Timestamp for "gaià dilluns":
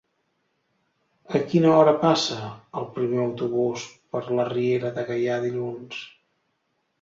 5.11-6.01